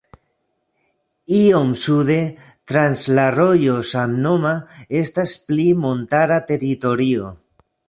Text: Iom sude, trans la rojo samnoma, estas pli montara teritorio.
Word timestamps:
Iom 1.39 1.73
sude, 1.81 2.15
trans 2.71 3.03
la 3.19 3.27
rojo 3.37 3.77
samnoma, 3.91 4.55
estas 5.03 5.37
pli 5.51 5.69
montara 5.85 6.43
teritorio. 6.53 7.33